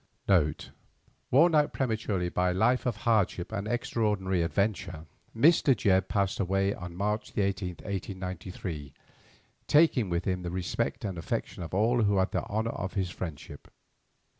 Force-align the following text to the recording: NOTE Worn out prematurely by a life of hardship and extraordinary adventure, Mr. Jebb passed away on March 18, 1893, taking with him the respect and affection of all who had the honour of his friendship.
NOTE 0.27 0.71
Worn 1.29 1.53
out 1.53 1.73
prematurely 1.73 2.29
by 2.29 2.49
a 2.49 2.53
life 2.55 2.87
of 2.87 2.95
hardship 3.05 3.51
and 3.51 3.67
extraordinary 3.67 4.41
adventure, 4.41 5.05
Mr. 5.37 5.75
Jebb 5.77 6.07
passed 6.07 6.39
away 6.39 6.73
on 6.73 6.95
March 6.95 7.33
18, 7.37 7.67
1893, 7.85 8.95
taking 9.67 10.09
with 10.09 10.25
him 10.25 10.41
the 10.41 10.49
respect 10.49 11.05
and 11.05 11.19
affection 11.19 11.61
of 11.61 11.75
all 11.75 12.01
who 12.01 12.17
had 12.17 12.31
the 12.31 12.43
honour 12.45 12.71
of 12.71 12.93
his 12.95 13.11
friendship. 13.11 13.67